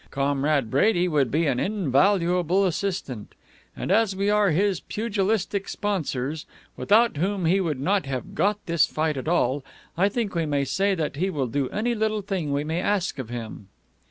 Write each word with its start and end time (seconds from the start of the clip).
Comrade 0.09 0.71
Brady 0.71 1.07
would 1.07 1.29
be 1.29 1.45
an 1.45 1.59
invaluable 1.59 2.65
assistant. 2.65 3.35
And 3.75 3.91
as 3.91 4.15
we 4.15 4.31
are 4.31 4.49
his 4.49 4.79
pugilistic 4.79 5.69
sponsors, 5.69 6.47
without 6.75 7.17
whom 7.17 7.45
he 7.45 7.61
would 7.61 7.79
not 7.79 8.07
have 8.07 8.33
got 8.33 8.57
this 8.65 8.87
fight 8.87 9.15
at 9.15 9.27
all, 9.27 9.63
I 9.95 10.09
think 10.09 10.33
we 10.33 10.47
may 10.47 10.65
say 10.65 10.95
that 10.95 11.17
he 11.17 11.29
will 11.29 11.45
do 11.45 11.69
any 11.69 11.93
little 11.93 12.23
thing 12.23 12.51
we 12.51 12.63
may 12.63 12.81
ask 12.81 13.19
of 13.19 13.29
him." 13.29 13.67